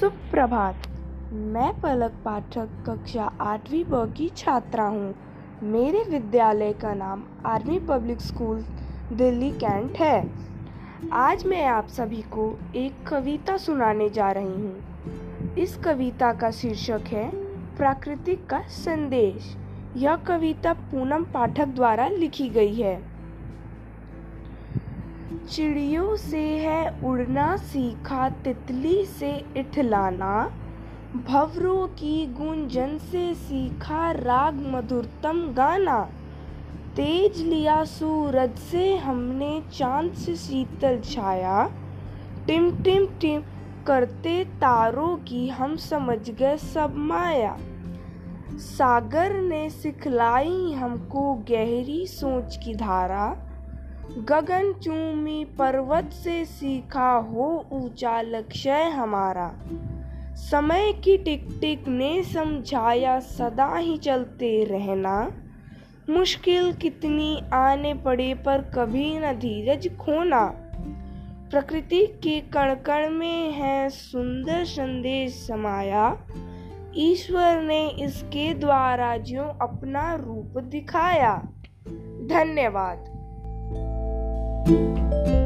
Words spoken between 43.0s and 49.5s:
Tim करते तारों की हम समझ गए सब माया। सागर